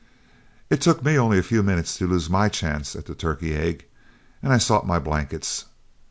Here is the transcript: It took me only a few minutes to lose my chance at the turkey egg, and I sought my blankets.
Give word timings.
It 0.71 0.81
took 0.81 1.03
me 1.03 1.15
only 1.19 1.37
a 1.37 1.43
few 1.43 1.61
minutes 1.61 1.95
to 1.97 2.07
lose 2.07 2.27
my 2.27 2.49
chance 2.49 2.95
at 2.95 3.05
the 3.05 3.13
turkey 3.13 3.53
egg, 3.53 3.85
and 4.41 4.51
I 4.51 4.57
sought 4.57 4.87
my 4.87 4.97
blankets. 4.97 5.65